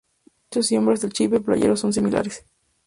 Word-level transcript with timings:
Machos 0.49 0.71
y 0.71 0.75
hembras 0.75 1.01
del 1.01 1.13
chipe 1.13 1.39
playero 1.41 1.77
son 1.77 1.93
similares. 1.93 2.43